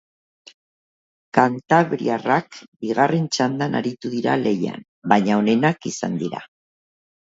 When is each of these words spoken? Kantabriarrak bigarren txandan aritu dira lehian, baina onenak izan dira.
Kantabriarrak 1.39 2.49
bigarren 2.87 3.31
txandan 3.37 3.81
aritu 3.83 4.15
dira 4.17 4.41
lehian, 4.49 4.85
baina 5.17 5.41
onenak 5.47 5.91
izan 5.97 6.23
dira. 6.27 6.47